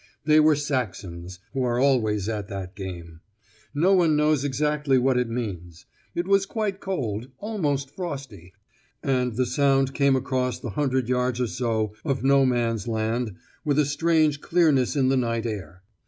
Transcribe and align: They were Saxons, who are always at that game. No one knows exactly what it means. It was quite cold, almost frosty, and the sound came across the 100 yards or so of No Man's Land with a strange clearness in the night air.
They 0.25 0.39
were 0.39 0.55
Saxons, 0.55 1.37
who 1.53 1.61
are 1.61 1.77
always 1.77 2.27
at 2.27 2.47
that 2.47 2.75
game. 2.75 3.19
No 3.75 3.93
one 3.93 4.15
knows 4.15 4.43
exactly 4.43 4.97
what 4.97 5.15
it 5.15 5.29
means. 5.29 5.85
It 6.15 6.27
was 6.27 6.47
quite 6.47 6.79
cold, 6.79 7.27
almost 7.37 7.91
frosty, 7.91 8.51
and 9.03 9.35
the 9.35 9.45
sound 9.45 9.93
came 9.93 10.15
across 10.15 10.57
the 10.57 10.69
100 10.69 11.07
yards 11.07 11.39
or 11.39 11.45
so 11.45 11.93
of 12.03 12.23
No 12.23 12.47
Man's 12.47 12.87
Land 12.87 13.35
with 13.63 13.77
a 13.77 13.85
strange 13.85 14.41
clearness 14.41 14.95
in 14.95 15.09
the 15.09 15.17
night 15.17 15.45
air. 15.45 15.83